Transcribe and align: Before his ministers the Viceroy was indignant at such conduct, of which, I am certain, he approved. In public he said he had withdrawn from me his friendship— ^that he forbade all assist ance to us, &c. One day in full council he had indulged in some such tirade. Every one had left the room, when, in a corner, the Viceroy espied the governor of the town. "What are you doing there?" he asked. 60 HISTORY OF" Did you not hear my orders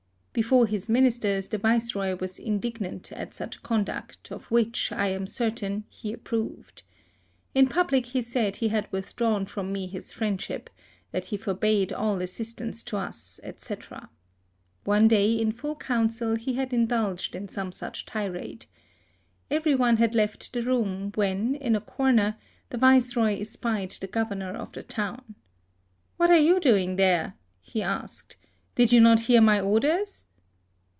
Before 0.33 0.65
his 0.65 0.87
ministers 0.87 1.49
the 1.49 1.57
Viceroy 1.57 2.15
was 2.15 2.39
indignant 2.39 3.11
at 3.11 3.33
such 3.33 3.61
conduct, 3.63 4.31
of 4.31 4.49
which, 4.49 4.89
I 4.89 5.09
am 5.09 5.27
certain, 5.27 5.83
he 5.89 6.13
approved. 6.13 6.83
In 7.53 7.67
public 7.67 8.05
he 8.05 8.21
said 8.21 8.55
he 8.55 8.69
had 8.69 8.89
withdrawn 8.93 9.45
from 9.45 9.73
me 9.73 9.87
his 9.87 10.09
friendship— 10.13 10.69
^that 11.13 11.25
he 11.25 11.35
forbade 11.35 11.91
all 11.91 12.21
assist 12.21 12.61
ance 12.61 12.81
to 12.83 12.95
us, 12.95 13.41
&c. 13.57 13.75
One 14.85 15.09
day 15.09 15.33
in 15.33 15.51
full 15.51 15.75
council 15.75 16.35
he 16.35 16.53
had 16.53 16.71
indulged 16.71 17.35
in 17.35 17.49
some 17.49 17.73
such 17.73 18.05
tirade. 18.05 18.67
Every 19.49 19.75
one 19.75 19.97
had 19.97 20.15
left 20.15 20.53
the 20.53 20.61
room, 20.61 21.11
when, 21.15 21.55
in 21.55 21.75
a 21.75 21.81
corner, 21.81 22.37
the 22.69 22.77
Viceroy 22.77 23.41
espied 23.41 23.91
the 23.99 24.07
governor 24.07 24.53
of 24.55 24.71
the 24.71 24.83
town. 24.83 25.35
"What 26.15 26.31
are 26.31 26.37
you 26.39 26.61
doing 26.61 26.95
there?" 26.95 27.33
he 27.59 27.83
asked. 27.83 28.37
60 28.77 28.81
HISTORY 28.83 28.83
OF" 28.83 28.89
Did 28.89 28.95
you 28.95 29.01
not 29.01 29.21
hear 29.23 29.41
my 29.41 29.59
orders 29.59 30.25